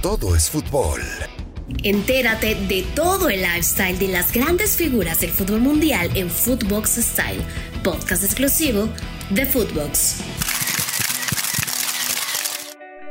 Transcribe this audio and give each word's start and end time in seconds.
todo 0.00 0.36
es 0.36 0.50
fútbol. 0.50 1.00
Entérate 1.82 2.54
de 2.54 2.82
todo 2.94 3.28
el 3.28 3.42
lifestyle 3.42 3.98
de 3.98 4.08
las 4.08 4.32
grandes 4.32 4.76
figuras 4.76 5.20
del 5.20 5.30
fútbol 5.30 5.60
mundial 5.60 6.10
en 6.14 6.30
Footbox 6.30 6.96
Style, 6.96 7.42
podcast 7.82 8.24
exclusivo 8.24 8.88
de 9.30 9.46
Footbox. 9.46 10.33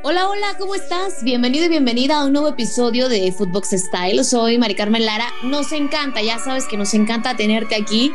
Hola, 0.05 0.27
hola, 0.27 0.57
¿cómo 0.59 0.75
estás? 0.75 1.23
Bienvenido 1.23 1.63
y 1.63 1.69
bienvenida 1.69 2.17
a 2.19 2.25
un 2.25 2.33
nuevo 2.33 2.49
episodio 2.49 3.07
de 3.07 3.31
Footbox 3.31 3.69
Style. 3.69 4.21
Soy 4.25 4.57
Mari 4.57 4.75
Carmen 4.75 5.05
Lara. 5.05 5.29
Nos 5.43 5.71
encanta, 5.71 6.21
ya 6.21 6.39
sabes 6.39 6.65
que 6.65 6.75
nos 6.75 6.93
encanta 6.93 7.37
tenerte 7.37 7.73
aquí. 7.75 8.11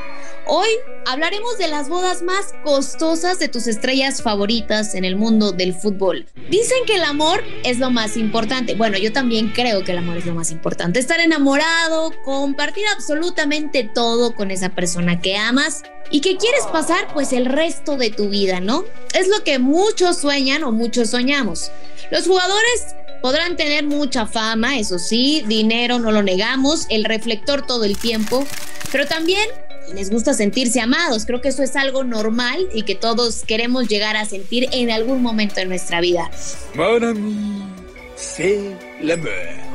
Hoy 0.47 0.69
hablaremos 1.07 1.57
de 1.57 1.69
las 1.69 1.89
bodas 1.89 2.21
más 2.21 2.53
costosas 2.63 3.39
de 3.39 3.49
tus 3.49 3.67
estrellas 3.67 4.21
favoritas 4.21 4.95
en 4.95 5.07
el 5.07 5.17
mundo 5.17 5.53
del 5.53 5.73
fútbol. 5.73 6.27
Dicen 6.51 6.77
que 6.87 6.97
el 6.97 7.05
amor 7.05 7.43
es 7.65 7.79
lo 7.79 7.91
más 7.91 8.19
importante. 8.19 8.75
Bueno, 8.75 8.99
yo 8.99 9.11
también 9.11 9.49
creo 9.55 9.83
que 9.83 9.93
el 9.93 9.99
amor 9.99 10.19
es 10.19 10.27
lo 10.27 10.35
más 10.35 10.51
importante. 10.51 10.99
Estar 10.99 11.21
enamorado, 11.21 12.13
compartir 12.23 12.85
absolutamente 12.95 13.91
todo 13.95 14.35
con 14.35 14.51
esa 14.51 14.69
persona 14.69 15.23
que 15.23 15.39
amas 15.39 15.85
y 16.11 16.21
que 16.21 16.37
quieres 16.37 16.65
pasar 16.73 17.13
pues 17.13 17.33
el 17.33 17.47
resto 17.47 17.97
de 17.97 18.11
tu 18.11 18.29
vida, 18.29 18.61
¿no? 18.61 18.85
Es 19.15 19.29
lo 19.29 19.43
que 19.45 19.59
muchos 19.59 20.19
sueñan 20.19 20.65
o 20.65 20.73
muchos 20.73 21.11
soñamos. 21.11 21.71
Los 22.11 22.27
jugadores 22.27 22.95
podrán 23.21 23.57
tener 23.57 23.85
mucha 23.85 24.27
fama, 24.27 24.79
eso 24.79 24.99
sí, 24.99 25.45
dinero 25.47 25.99
no 25.99 26.13
lo 26.13 26.23
negamos, 26.23 26.87
el 26.89 27.05
reflector 27.05 27.67
todo 27.67 27.85
el 27.85 27.99
tiempo, 27.99 28.47
pero 28.91 29.07
también 29.07 29.49
les 29.95 30.11
gusta 30.11 30.35
sentirse 30.35 30.81
amados. 30.81 31.25
Creo 31.27 31.41
que 31.41 31.49
eso 31.49 31.63
es 31.63 31.77
algo 31.77 32.05
normal 32.05 32.69
y 32.73 32.83
que 32.83 32.95
todos 32.95 33.43
queremos 33.47 33.89
llegar 33.89 34.17
a 34.17 34.25
sentir 34.25 34.69
en 34.73 34.91
algún 34.91 35.23
momento 35.23 35.57
de 35.57 35.67
nuestra 35.67 36.01
vida. 36.01 36.31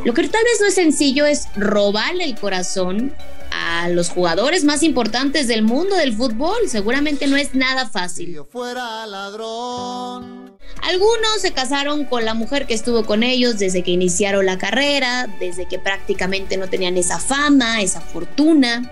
Lo 0.05 0.13
que 0.13 0.27
tal 0.27 0.43
vez 0.43 0.59
no 0.59 0.67
es 0.67 0.75
sencillo 0.75 1.25
es 1.25 1.47
robarle 1.55 2.25
el 2.25 2.35
corazón 2.35 3.13
a 3.53 3.87
los 3.89 4.09
jugadores 4.09 4.63
más 4.63 4.83
importantes 4.83 5.47
del 5.47 5.61
mundo 5.61 5.95
del 5.95 6.15
fútbol. 6.15 6.57
Seguramente 6.67 7.27
no 7.27 7.37
es 7.37 7.53
nada 7.53 7.87
fácil. 7.87 8.41
fuera 8.51 9.05
ladrón. 9.05 10.57
Algunos 10.81 11.39
se 11.39 11.51
casaron 11.51 12.05
con 12.05 12.25
la 12.25 12.33
mujer 12.33 12.65
que 12.65 12.73
estuvo 12.73 13.05
con 13.05 13.23
ellos 13.23 13.59
desde 13.59 13.83
que 13.83 13.91
iniciaron 13.91 14.45
la 14.45 14.57
carrera, 14.57 15.27
desde 15.39 15.67
que 15.67 15.77
prácticamente 15.77 16.57
no 16.57 16.67
tenían 16.67 16.97
esa 16.97 17.19
fama, 17.19 17.81
esa 17.81 18.01
fortuna. 18.01 18.91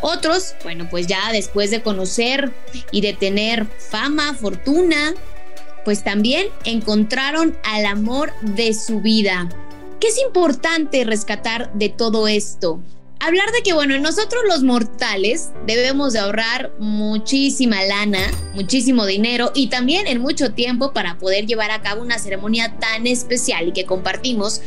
Otros, 0.00 0.54
bueno, 0.62 0.86
pues 0.88 1.06
ya 1.06 1.32
después 1.32 1.70
de 1.70 1.82
conocer 1.82 2.52
y 2.92 3.00
de 3.00 3.12
tener 3.12 3.66
fama, 3.66 4.34
fortuna, 4.34 5.14
pues 5.84 6.04
también 6.04 6.46
encontraron 6.64 7.58
al 7.64 7.86
amor 7.86 8.32
de 8.40 8.72
su 8.72 9.00
vida. 9.00 9.48
¿Qué 10.00 10.08
es 10.08 10.18
importante 10.18 11.04
rescatar 11.04 11.72
de 11.72 11.88
todo 11.88 12.28
esto? 12.28 12.80
Hablar 13.20 13.50
de 13.52 13.62
que, 13.62 13.72
bueno, 13.72 13.98
nosotros 13.98 14.42
los 14.48 14.62
mortales 14.62 15.50
debemos 15.66 16.12
de 16.12 16.20
ahorrar 16.20 16.72
muchísima 16.78 17.82
lana, 17.84 18.30
muchísimo 18.54 19.06
dinero 19.06 19.52
y 19.54 19.68
también 19.68 20.06
en 20.06 20.20
mucho 20.20 20.52
tiempo 20.52 20.92
para 20.92 21.18
poder 21.18 21.46
llevar 21.46 21.70
a 21.70 21.82
cabo 21.82 22.02
una 22.02 22.18
ceremonia 22.18 22.76
tan 22.78 23.06
especial 23.06 23.68
y 23.68 23.72
que 23.72 23.86
compartimos 23.86 24.60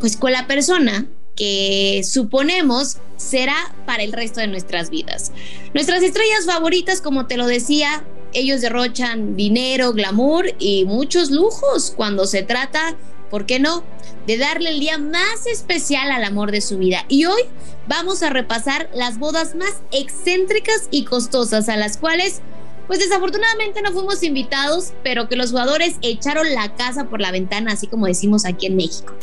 pues 0.00 0.16
con 0.16 0.32
la 0.32 0.46
persona 0.46 1.06
que 1.36 2.02
suponemos 2.04 2.98
será 3.16 3.74
para 3.86 4.02
el 4.02 4.12
resto 4.12 4.40
de 4.40 4.46
nuestras 4.46 4.90
vidas. 4.90 5.32
Nuestras 5.72 6.02
estrellas 6.02 6.46
favoritas, 6.46 7.00
como 7.00 7.26
te 7.26 7.36
lo 7.36 7.46
decía, 7.46 8.04
ellos 8.34 8.60
derrochan 8.60 9.36
dinero, 9.36 9.92
glamour 9.92 10.54
y 10.58 10.84
muchos 10.84 11.30
lujos 11.30 11.92
cuando 11.96 12.26
se 12.26 12.42
trata, 12.42 12.96
¿por 13.30 13.46
qué 13.46 13.58
no?, 13.58 13.82
de 14.26 14.38
darle 14.38 14.70
el 14.70 14.80
día 14.80 14.98
más 14.98 15.46
especial 15.46 16.10
al 16.10 16.24
amor 16.24 16.50
de 16.50 16.60
su 16.60 16.78
vida. 16.78 17.04
Y 17.08 17.26
hoy 17.26 17.42
vamos 17.86 18.22
a 18.22 18.30
repasar 18.30 18.88
las 18.94 19.18
bodas 19.18 19.54
más 19.54 19.82
excéntricas 19.90 20.88
y 20.90 21.04
costosas 21.04 21.68
a 21.68 21.76
las 21.76 21.96
cuales, 21.96 22.40
pues 22.86 23.00
desafortunadamente 23.00 23.82
no 23.82 23.92
fuimos 23.92 24.22
invitados, 24.22 24.92
pero 25.02 25.28
que 25.28 25.36
los 25.36 25.50
jugadores 25.50 25.96
echaron 26.02 26.54
la 26.54 26.74
casa 26.74 27.04
por 27.04 27.20
la 27.20 27.32
ventana, 27.32 27.72
así 27.72 27.86
como 27.86 28.06
decimos 28.06 28.44
aquí 28.44 28.66
en 28.66 28.76
México. 28.76 29.14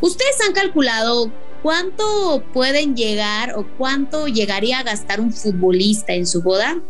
¿Ustedes 0.00 0.36
han 0.46 0.54
calculado 0.54 1.30
cuánto 1.62 2.42
pueden 2.52 2.96
llegar 2.96 3.54
o 3.54 3.66
cuánto 3.76 4.26
llegaría 4.26 4.78
a 4.78 4.82
gastar 4.82 5.20
un 5.20 5.32
futbolista 5.32 6.14
en 6.14 6.26
su 6.26 6.42
boda? 6.42 6.80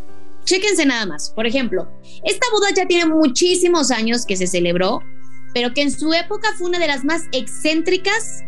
Chéquense 0.45 0.87
nada 0.87 1.07
más. 1.07 1.31
Por 1.31 1.47
ejemplo, 1.47 1.89
esta 2.25 2.47
boda 2.53 2.69
ya 2.75 2.87
tiene 2.87 3.07
muchísimos 3.07 3.91
años 3.91 4.27
que 4.27 4.37
se 4.37 4.47
celebró, 4.47 5.01
pero 5.55 5.73
que 5.75 5.83
en 5.83 5.91
su 5.91 6.13
época 6.13 6.49
fue 6.57 6.69
una 6.69 6.79
de 6.79 6.89
las 6.89 7.05
más 7.05 7.25
excéntricas 7.33 8.43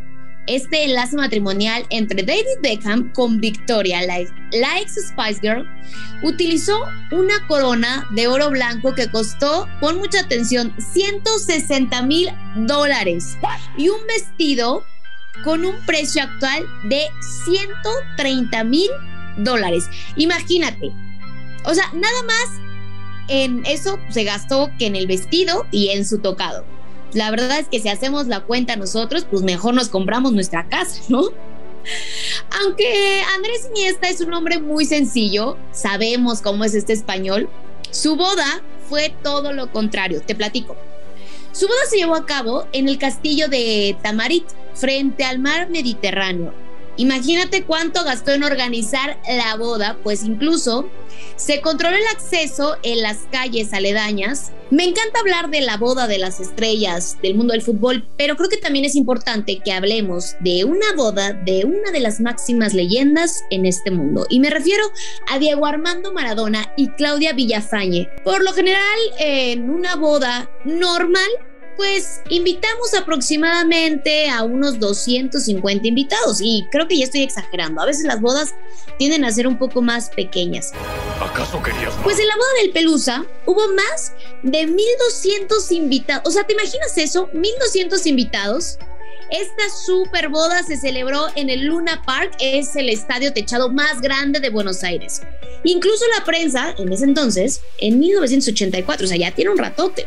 este 0.46 0.84
enlace 0.84 1.16
matrimonial 1.16 1.86
entre 1.90 2.22
David 2.22 2.60
Beckham 2.62 3.12
con 3.12 3.40
Victoria, 3.40 4.02
la, 4.02 4.18
ex 4.20 4.94
Spice 5.08 5.40
Girl, 5.40 5.66
utilizó 6.22 6.76
una 7.12 7.46
corona 7.46 8.08
de 8.10 8.26
oro 8.26 8.50
blanco 8.50 8.94
que 8.94 9.10
costó, 9.10 9.68
con 9.80 9.98
mucha 9.98 10.20
atención, 10.20 10.74
160 10.92 12.02
mil 12.02 12.28
dólares 12.56 13.36
y 13.76 13.88
un 13.88 14.04
vestido 14.06 14.84
con 15.44 15.64
un 15.64 15.76
precio 15.86 16.22
actual 16.22 16.66
de 16.88 17.06
130 17.44 18.64
mil 18.64 18.90
dólares. 19.38 19.88
Imagínate, 20.16 20.92
o 21.64 21.74
sea, 21.74 21.90
nada 21.92 22.22
más 22.24 22.60
en 23.28 23.64
eso 23.66 23.98
se 24.10 24.24
gastó 24.24 24.70
que 24.78 24.86
en 24.86 24.96
el 24.96 25.06
vestido 25.06 25.66
y 25.70 25.90
en 25.90 26.04
su 26.04 26.18
tocado 26.18 26.64
la 27.14 27.30
verdad 27.30 27.58
es 27.58 27.68
que 27.68 27.80
si 27.80 27.88
hacemos 27.88 28.26
la 28.26 28.40
cuenta 28.40 28.76
nosotros, 28.76 29.26
pues 29.30 29.42
mejor 29.42 29.74
nos 29.74 29.88
compramos 29.88 30.32
nuestra 30.32 30.68
casa, 30.68 31.00
¿no? 31.08 31.24
Aunque 32.60 33.22
Andrés 33.34 33.68
Iniesta 33.70 34.08
es 34.08 34.20
un 34.20 34.32
hombre 34.32 34.60
muy 34.60 34.84
sencillo, 34.84 35.56
sabemos 35.72 36.40
cómo 36.40 36.64
es 36.64 36.74
este 36.74 36.92
español, 36.92 37.48
su 37.90 38.16
boda 38.16 38.62
fue 38.88 39.14
todo 39.22 39.52
lo 39.52 39.70
contrario, 39.72 40.22
te 40.22 40.34
platico. 40.34 40.76
Su 41.52 41.66
boda 41.66 41.80
se 41.90 41.96
llevó 41.96 42.14
a 42.14 42.24
cabo 42.24 42.66
en 42.72 42.88
el 42.88 42.98
castillo 42.98 43.48
de 43.48 43.96
Tamarit, 44.02 44.44
frente 44.74 45.24
al 45.24 45.38
mar 45.38 45.68
Mediterráneo, 45.68 46.54
Imagínate 47.02 47.64
cuánto 47.64 48.04
gastó 48.04 48.30
en 48.30 48.44
organizar 48.44 49.18
la 49.28 49.56
boda, 49.56 49.98
pues 50.04 50.22
incluso 50.22 50.88
se 51.34 51.60
controló 51.60 51.96
el 51.96 52.06
acceso 52.06 52.76
en 52.84 53.02
las 53.02 53.26
calles 53.32 53.72
aledañas. 53.72 54.52
Me 54.70 54.84
encanta 54.84 55.18
hablar 55.18 55.50
de 55.50 55.62
la 55.62 55.78
boda 55.78 56.06
de 56.06 56.18
las 56.18 56.38
estrellas 56.38 57.18
del 57.20 57.34
mundo 57.34 57.54
del 57.54 57.62
fútbol, 57.62 58.08
pero 58.16 58.36
creo 58.36 58.48
que 58.48 58.56
también 58.56 58.84
es 58.84 58.94
importante 58.94 59.58
que 59.58 59.72
hablemos 59.72 60.36
de 60.38 60.64
una 60.64 60.94
boda 60.94 61.32
de 61.32 61.64
una 61.64 61.90
de 61.90 61.98
las 61.98 62.20
máximas 62.20 62.72
leyendas 62.72 63.42
en 63.50 63.66
este 63.66 63.90
mundo. 63.90 64.24
Y 64.30 64.38
me 64.38 64.50
refiero 64.50 64.84
a 65.28 65.40
Diego 65.40 65.66
Armando 65.66 66.12
Maradona 66.12 66.72
y 66.76 66.88
Claudia 66.90 67.32
Villafañe. 67.32 68.08
Por 68.22 68.44
lo 68.44 68.52
general, 68.52 68.80
en 69.18 69.70
una 69.70 69.96
boda 69.96 70.48
normal, 70.64 71.28
pues 71.76 72.20
invitamos 72.28 72.94
aproximadamente 72.94 74.28
a 74.28 74.42
unos 74.42 74.78
250 74.78 75.86
invitados 75.86 76.40
y 76.40 76.66
creo 76.70 76.88
que 76.88 76.98
ya 76.98 77.04
estoy 77.04 77.22
exagerando. 77.22 77.80
A 77.80 77.86
veces 77.86 78.04
las 78.04 78.20
bodas 78.20 78.54
tienden 78.98 79.24
a 79.24 79.32
ser 79.32 79.46
un 79.46 79.58
poco 79.58 79.82
más 79.82 80.10
pequeñas. 80.10 80.72
¿Acaso 81.20 81.62
querías 81.62 81.94
Pues 82.02 82.18
en 82.18 82.28
la 82.28 82.36
boda 82.36 82.62
del 82.62 82.72
Pelusa 82.72 83.24
hubo 83.46 83.68
más 83.68 84.12
de 84.42 84.66
1200 84.66 85.72
invitados. 85.72 86.22
O 86.26 86.30
sea, 86.30 86.44
¿te 86.44 86.52
imaginas 86.52 86.96
eso? 86.96 87.28
1200 87.32 88.06
invitados 88.06 88.78
esta 89.32 89.70
super 89.70 90.28
boda 90.28 90.62
se 90.62 90.76
celebró 90.76 91.26
en 91.36 91.48
el 91.48 91.64
Luna 91.64 92.02
Park, 92.04 92.36
es 92.38 92.76
el 92.76 92.90
estadio 92.90 93.32
techado 93.32 93.70
más 93.70 94.02
grande 94.02 94.40
de 94.40 94.50
Buenos 94.50 94.84
Aires. 94.84 95.22
Incluso 95.64 96.04
la 96.18 96.24
prensa, 96.24 96.74
en 96.76 96.92
ese 96.92 97.04
entonces, 97.04 97.62
en 97.78 97.98
1984, 97.98 99.06
o 99.06 99.08
sea, 99.08 99.16
ya 99.16 99.30
tiene 99.30 99.50
un 99.50 99.56
ratote, 99.56 100.06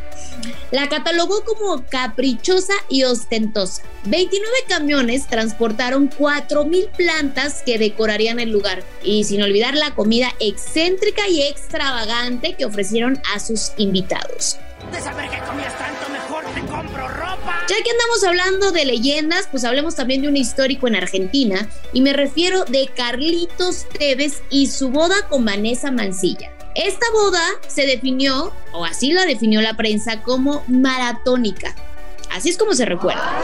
la 0.69 0.89
catalogó 0.89 1.43
como 1.43 1.83
caprichosa 1.87 2.73
y 2.87 3.03
ostentosa. 3.03 3.81
29 4.03 4.53
camiones 4.67 5.25
transportaron 5.27 6.09
4.000 6.11 6.91
plantas 6.95 7.63
que 7.65 7.79
decorarían 7.79 8.39
el 8.39 8.51
lugar. 8.51 8.83
Y 9.03 9.23
sin 9.23 9.41
olvidar 9.41 9.75
la 9.75 9.95
comida 9.95 10.33
excéntrica 10.39 11.27
y 11.27 11.41
extravagante 11.41 12.55
que 12.55 12.65
ofrecieron 12.65 13.19
a 13.33 13.39
sus 13.39 13.71
invitados. 13.77 14.57
Te 16.55 16.61
compro 16.61 17.07
ropa. 17.07 17.65
Ya 17.67 17.75
que 17.83 17.91
andamos 17.91 18.23
hablando 18.25 18.71
de 18.71 18.85
leyendas, 18.85 19.47
pues 19.51 19.63
hablemos 19.65 19.95
también 19.95 20.21
de 20.21 20.29
un 20.29 20.37
histórico 20.37 20.87
en 20.87 20.95
Argentina, 20.95 21.69
y 21.93 22.01
me 22.01 22.13
refiero 22.13 22.63
de 22.65 22.87
Carlitos 22.87 23.85
Tevez 23.89 24.41
y 24.49 24.67
su 24.67 24.89
boda 24.89 25.27
con 25.29 25.45
Vanessa 25.45 25.91
Mancilla. 25.91 26.51
Esta 26.73 27.05
boda 27.13 27.43
se 27.67 27.85
definió, 27.85 28.53
o 28.71 28.85
así 28.85 29.11
la 29.11 29.25
definió 29.25 29.61
la 29.61 29.75
prensa, 29.75 30.23
como 30.23 30.63
maratónica. 30.67 31.75
Así 32.31 32.49
es 32.49 32.57
como 32.57 32.73
se 32.73 32.85
recuerda. 32.85 33.43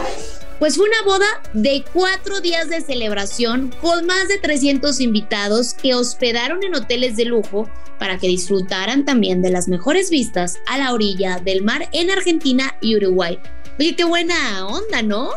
Pues 0.62 0.76
fue 0.76 0.86
una 0.86 1.02
boda 1.02 1.26
de 1.54 1.84
cuatro 1.92 2.40
días 2.40 2.68
de 2.68 2.80
celebración 2.82 3.74
con 3.80 4.06
más 4.06 4.28
de 4.28 4.38
300 4.38 5.00
invitados 5.00 5.74
que 5.74 5.96
hospedaron 5.96 6.62
en 6.62 6.76
hoteles 6.76 7.16
de 7.16 7.24
lujo 7.24 7.68
para 7.98 8.16
que 8.16 8.28
disfrutaran 8.28 9.04
también 9.04 9.42
de 9.42 9.50
las 9.50 9.66
mejores 9.66 10.08
vistas 10.08 10.58
a 10.68 10.78
la 10.78 10.92
orilla 10.92 11.40
del 11.40 11.64
mar 11.64 11.88
en 11.90 12.12
Argentina 12.12 12.76
y 12.80 12.94
Uruguay. 12.94 13.40
Oye, 13.80 13.96
qué 13.96 14.04
buena 14.04 14.64
onda, 14.68 15.02
¿no? 15.02 15.30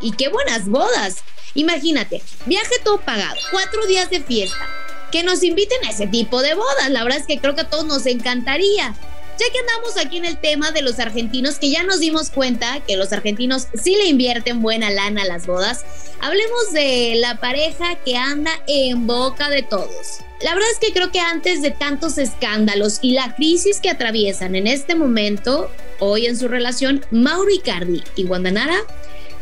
Y 0.00 0.10
qué 0.16 0.28
buenas 0.28 0.66
bodas. 0.66 1.18
Imagínate, 1.54 2.20
viaje 2.46 2.74
todo 2.82 2.98
pagado, 2.98 3.36
cuatro 3.52 3.86
días 3.86 4.10
de 4.10 4.20
fiesta. 4.20 4.66
Que 5.12 5.22
nos 5.22 5.44
inviten 5.44 5.78
a 5.84 5.90
ese 5.90 6.08
tipo 6.08 6.42
de 6.42 6.54
bodas. 6.54 6.90
La 6.90 7.04
verdad 7.04 7.20
es 7.20 7.26
que 7.28 7.38
creo 7.38 7.54
que 7.54 7.60
a 7.60 7.70
todos 7.70 7.86
nos 7.86 8.04
encantaría. 8.06 8.96
Ya 9.42 9.52
que 9.52 9.58
andamos 9.58 9.96
aquí 9.96 10.18
en 10.18 10.24
el 10.24 10.38
tema 10.38 10.70
de 10.70 10.82
los 10.82 11.00
argentinos, 11.00 11.58
que 11.58 11.68
ya 11.68 11.82
nos 11.82 11.98
dimos 11.98 12.30
cuenta 12.30 12.78
que 12.86 12.96
los 12.96 13.12
argentinos 13.12 13.66
sí 13.74 13.96
le 13.96 14.06
invierten 14.06 14.62
buena 14.62 14.88
lana 14.88 15.22
a 15.22 15.24
las 15.24 15.48
bodas, 15.48 15.84
hablemos 16.20 16.72
de 16.72 17.16
la 17.16 17.40
pareja 17.40 17.96
que 18.04 18.16
anda 18.16 18.52
en 18.68 19.04
boca 19.08 19.50
de 19.50 19.64
todos. 19.64 20.20
La 20.42 20.54
verdad 20.54 20.70
es 20.70 20.78
que 20.78 20.92
creo 20.92 21.10
que 21.10 21.18
antes 21.18 21.60
de 21.60 21.72
tantos 21.72 22.18
escándalos 22.18 23.00
y 23.02 23.14
la 23.14 23.34
crisis 23.34 23.80
que 23.80 23.90
atraviesan 23.90 24.54
en 24.54 24.68
este 24.68 24.94
momento, 24.94 25.68
hoy 25.98 26.26
en 26.26 26.38
su 26.38 26.46
relación, 26.46 27.04
Mauro 27.10 27.50
Icardi 27.50 28.04
y 28.14 28.22
Guandanara 28.22 28.78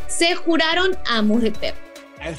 se 0.07 0.33
juraron 0.33 0.97
amor 1.05 1.45
eterno. 1.45 1.90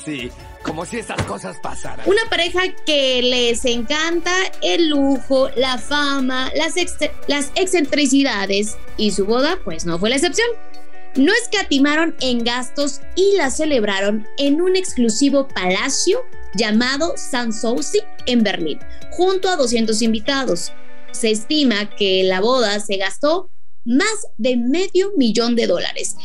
Sí, 0.05 0.31
como 0.63 0.87
si 0.87 0.99
esas 0.99 1.23
cosas 1.25 1.57
pasaran. 1.63 2.09
Una 2.09 2.23
pareja 2.31 2.61
que 2.87 3.21
les 3.23 3.65
encanta 3.65 4.33
el 4.63 4.89
lujo, 4.89 5.51
la 5.57 5.79
fama, 5.79 6.51
las, 6.55 6.75
las 7.27 7.51
excentricidades 7.57 8.77
y 8.97 9.11
su 9.11 9.27
boda 9.27 9.59
pues 9.65 9.85
no 9.85 9.99
fue 9.99 10.11
la 10.11 10.17
excepción. 10.17 10.47
No 11.17 11.33
escatimaron 11.35 12.17
en 12.21 12.43
gastos 12.43 13.01
y 13.17 13.37
la 13.37 13.51
celebraron 13.51 14.27
en 14.39 14.63
un 14.63 14.77
exclusivo 14.77 15.47
palacio 15.49 16.21
llamado 16.55 17.15
Sanssouci 17.17 18.01
en 18.27 18.43
Berlín, 18.43 18.79
junto 19.11 19.51
a 19.51 19.57
200 19.57 20.01
invitados. 20.01 20.73
Se 21.11 21.31
estima 21.31 21.91
que 21.97 22.23
la 22.25 22.41
boda 22.41 22.81
se 22.81 22.97
gastó 22.97 23.51
más 23.85 24.27
de 24.39 24.57
medio 24.57 25.13
millón 25.17 25.55
de 25.55 25.67
dólares, 25.67 26.17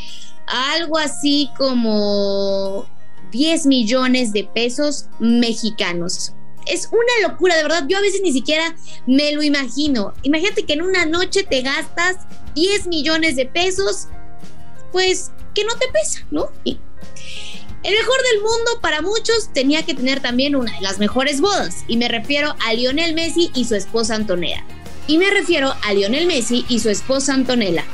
algo 0.45 0.97
así 0.97 1.49
como 1.57 2.87
10 3.31 3.65
millones 3.65 4.33
de 4.33 4.43
pesos 4.43 5.05
mexicanos. 5.19 6.33
Es 6.65 6.89
una 6.91 7.29
locura, 7.29 7.55
de 7.55 7.63
verdad. 7.63 7.85
Yo 7.87 7.97
a 7.97 8.01
veces 8.01 8.21
ni 8.21 8.33
siquiera 8.33 8.75
me 9.05 9.31
lo 9.31 9.41
imagino. 9.41 10.13
Imagínate 10.23 10.63
que 10.63 10.73
en 10.73 10.81
una 10.81 11.05
noche 11.05 11.43
te 11.43 11.61
gastas 11.61 12.17
10 12.55 12.87
millones 12.87 13.35
de 13.35 13.45
pesos, 13.45 14.07
pues 14.91 15.31
que 15.53 15.63
no 15.63 15.75
te 15.77 15.87
pesa, 15.87 16.25
¿no? 16.29 16.51
el 17.83 17.93
mejor 17.93 18.17
del 18.31 18.41
mundo 18.41 18.81
para 18.81 19.01
muchos 19.01 19.53
tenía 19.53 19.85
que 19.85 19.93
tener 19.93 20.19
también 20.19 20.55
una 20.57 20.73
de 20.73 20.81
las 20.81 20.99
mejores 20.99 21.39
bodas, 21.39 21.85
y 21.87 21.95
me 21.95 22.09
refiero 22.09 22.53
a 22.65 22.73
Lionel 22.73 23.13
Messi 23.13 23.49
y 23.55 23.63
su 23.63 23.75
esposa 23.75 24.15
Antonella. 24.15 24.65
Y 25.07 25.17
me 25.17 25.29
refiero 25.29 25.73
a 25.83 25.93
Lionel 25.93 26.27
Messi 26.27 26.65
y 26.67 26.79
su 26.79 26.89
esposa 26.89 27.33
Antonella. 27.33 27.85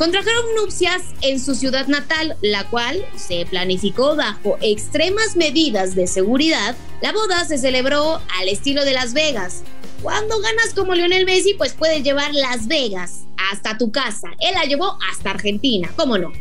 Contrajeron 0.00 0.54
nupcias 0.56 1.02
en 1.20 1.38
su 1.38 1.54
ciudad 1.54 1.86
natal, 1.86 2.34
la 2.40 2.64
cual 2.70 3.04
se 3.18 3.44
planificó 3.44 4.16
bajo 4.16 4.56
extremas 4.62 5.36
medidas 5.36 5.94
de 5.94 6.06
seguridad. 6.06 6.74
La 7.02 7.12
boda 7.12 7.44
se 7.44 7.58
celebró 7.58 8.18
al 8.40 8.48
estilo 8.48 8.86
de 8.86 8.94
Las 8.94 9.12
Vegas. 9.12 9.62
Cuando 10.02 10.40
ganas 10.40 10.72
como 10.74 10.94
Lionel 10.94 11.26
Messi, 11.26 11.52
pues 11.52 11.74
puedes 11.74 12.02
llevar 12.02 12.32
Las 12.32 12.66
Vegas 12.66 13.26
hasta 13.52 13.76
tu 13.76 13.92
casa. 13.92 14.30
Él 14.38 14.54
la 14.54 14.64
llevó 14.64 14.96
hasta 15.10 15.32
Argentina, 15.32 15.92
¿cómo 15.96 16.16
no? 16.16 16.32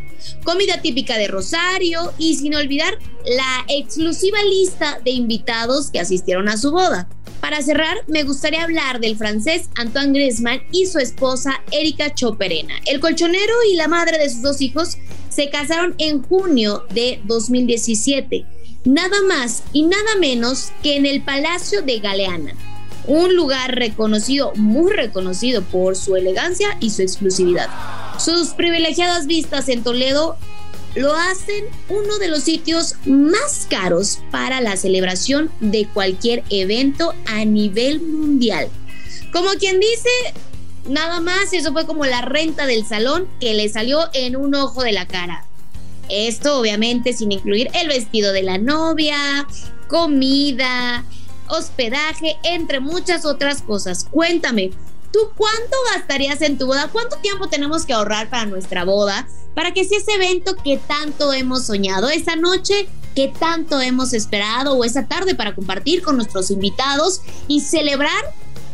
Comida 0.45 0.81
típica 0.81 1.17
de 1.17 1.27
Rosario 1.27 2.13
y 2.17 2.35
sin 2.35 2.55
olvidar 2.55 2.97
la 3.25 3.65
exclusiva 3.67 4.41
lista 4.43 5.01
de 5.03 5.11
invitados 5.11 5.91
que 5.91 5.99
asistieron 5.99 6.47
a 6.47 6.55
su 6.55 6.71
boda. 6.71 7.09
Para 7.41 7.61
cerrar, 7.61 7.97
me 8.07 8.23
gustaría 8.23 8.63
hablar 8.63 8.99
del 8.99 9.15
francés 9.15 9.69
Antoine 9.75 10.11
Griezmann 10.11 10.61
y 10.71 10.87
su 10.87 10.99
esposa 10.99 11.61
Erika 11.71 12.13
Choperena. 12.13 12.75
El 12.85 12.99
colchonero 12.99 13.53
y 13.71 13.75
la 13.75 13.87
madre 13.87 14.17
de 14.17 14.29
sus 14.29 14.41
dos 14.41 14.61
hijos 14.61 14.97
se 15.29 15.49
casaron 15.49 15.95
en 15.99 16.21
junio 16.21 16.83
de 16.93 17.21
2017, 17.23 18.45
nada 18.83 19.21
más 19.27 19.63
y 19.71 19.83
nada 19.83 20.15
menos 20.19 20.71
que 20.83 20.97
en 20.97 21.05
el 21.05 21.21
Palacio 21.21 21.81
de 21.81 21.99
Galeana, 21.99 22.55
un 23.07 23.35
lugar 23.35 23.75
reconocido, 23.75 24.51
muy 24.55 24.91
reconocido 24.91 25.61
por 25.61 25.95
su 25.95 26.17
elegancia 26.17 26.77
y 26.81 26.89
su 26.89 27.03
exclusividad. 27.03 27.69
Sus 28.19 28.49
privilegiadas 28.49 29.27
vistas 29.27 29.69
en 29.69 29.81
Toledo 29.81 30.37
lo 30.95 31.13
hacen 31.13 31.65
uno 31.89 32.17
de 32.17 32.27
los 32.27 32.43
sitios 32.43 32.95
más 33.05 33.67
caros 33.69 34.19
para 34.31 34.61
la 34.61 34.75
celebración 34.77 35.51
de 35.59 35.87
cualquier 35.87 36.43
evento 36.49 37.13
a 37.25 37.45
nivel 37.45 38.01
mundial. 38.01 38.69
Como 39.31 39.49
quien 39.51 39.79
dice, 39.79 40.09
nada 40.87 41.19
más, 41.19 41.53
eso 41.53 41.71
fue 41.71 41.85
como 41.85 42.05
la 42.05 42.21
renta 42.21 42.65
del 42.65 42.85
salón 42.85 43.27
que 43.39 43.53
le 43.53 43.69
salió 43.69 44.09
en 44.13 44.35
un 44.35 44.55
ojo 44.55 44.83
de 44.83 44.91
la 44.91 45.07
cara. 45.07 45.45
Esto 46.09 46.59
obviamente 46.59 47.13
sin 47.13 47.31
incluir 47.31 47.69
el 47.73 47.87
vestido 47.87 48.33
de 48.33 48.41
la 48.41 48.57
novia, 48.57 49.45
comida, 49.87 51.05
hospedaje, 51.47 52.37
entre 52.43 52.79
muchas 52.79 53.25
otras 53.25 53.61
cosas. 53.61 54.05
Cuéntame, 54.09 54.71
¿Tú 55.11 55.19
cuánto 55.35 55.75
gastarías 55.95 56.41
en 56.41 56.57
tu 56.57 56.67
boda? 56.67 56.89
¿Cuánto 56.91 57.17
tiempo 57.17 57.47
tenemos 57.47 57.85
que 57.85 57.93
ahorrar 57.93 58.29
para 58.29 58.45
nuestra 58.45 58.83
boda? 58.83 59.27
Para 59.55 59.73
que 59.73 59.83
sea 59.83 59.97
ese 59.97 60.13
evento 60.13 60.55
que 60.55 60.77
tanto 60.77 61.33
hemos 61.33 61.65
soñado, 61.65 62.09
esa 62.09 62.35
noche 62.35 62.87
que 63.15 63.27
tanto 63.27 63.81
hemos 63.81 64.13
esperado 64.13 64.73
o 64.73 64.83
esa 64.83 65.07
tarde 65.07 65.33
para 65.33 65.55
compartir 65.55 66.03
con 66.03 66.15
nuestros 66.15 66.51
invitados 66.51 67.21
y 67.47 67.61
celebrar 67.61 68.23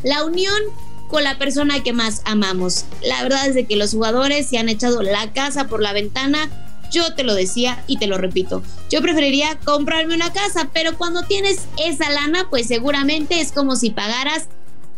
la 0.03 0.25
unión 0.25 0.61
con 1.07 1.23
la 1.23 1.37
persona 1.37 1.81
que 1.81 1.93
más 1.93 2.21
amamos. 2.25 2.85
La 3.01 3.23
verdad 3.23 3.47
es 3.47 3.55
de 3.55 3.65
que 3.65 3.77
los 3.77 3.91
jugadores 3.91 4.47
se 4.47 4.57
han 4.57 4.69
echado 4.69 5.01
la 5.01 5.31
casa 5.31 5.67
por 5.67 5.81
la 5.81 5.93
ventana. 5.93 6.49
Yo 6.91 7.15
te 7.15 7.23
lo 7.23 7.33
decía 7.33 7.83
y 7.87 7.97
te 7.97 8.07
lo 8.07 8.17
repito. 8.17 8.61
Yo 8.91 9.01
preferiría 9.01 9.57
comprarme 9.63 10.15
una 10.15 10.33
casa, 10.33 10.69
pero 10.73 10.97
cuando 10.97 11.23
tienes 11.23 11.61
esa 11.83 12.09
lana, 12.09 12.47
pues 12.49 12.67
seguramente 12.67 13.39
es 13.39 13.51
como 13.51 13.75
si 13.75 13.89
pagaras 13.89 14.49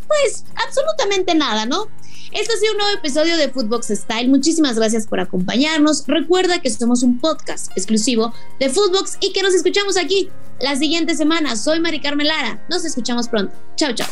pues 0.07 0.45
absolutamente 0.55 1.35
nada, 1.35 1.65
¿no? 1.65 1.87
Esto 2.31 2.53
ha 2.53 2.57
sido 2.57 2.73
un 2.73 2.79
nuevo 2.79 2.97
episodio 2.97 3.37
de 3.37 3.49
Footbox 3.49 3.87
Style. 3.87 4.27
Muchísimas 4.29 4.75
gracias 4.75 5.07
por 5.07 5.19
acompañarnos. 5.19 6.03
Recuerda 6.07 6.59
que 6.61 6.69
somos 6.69 7.03
un 7.03 7.19
podcast 7.19 7.71
exclusivo 7.75 8.33
de 8.59 8.69
Footbox 8.69 9.17
y 9.21 9.31
que 9.31 9.41
nos 9.41 9.53
escuchamos 9.53 9.97
aquí 9.97 10.29
la 10.59 10.75
siguiente 10.75 11.15
semana. 11.15 11.55
Soy 11.55 11.79
Mari 11.79 12.01
Carmen 12.01 12.27
Lara. 12.27 12.65
Nos 12.69 12.83
escuchamos 12.83 13.27
pronto. 13.27 13.53
Chao, 13.75 13.93
chao. 13.93 14.07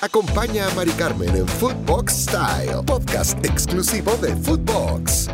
Acompaña 0.00 0.66
a 0.66 0.74
Mari 0.74 0.92
Carmen 0.92 1.34
en 1.34 1.48
Footbox 1.48 2.12
Style, 2.24 2.82
podcast 2.86 3.44
exclusivo 3.44 4.16
de 4.18 4.36
Footbox. 4.36 5.28